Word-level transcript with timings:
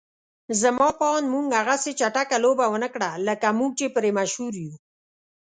زما 0.61 0.87
په 0.99 1.05
اند 1.15 1.27
موږ 1.33 1.45
هغسې 1.59 1.91
چټکه 1.99 2.37
لوبه 2.45 2.65
ونکړه 2.69 3.09
لکه 3.27 3.47
موږ 3.59 3.71
چې 3.79 3.85
پرې 3.95 4.09
مشهور 4.19 4.53
يو. 4.63 4.73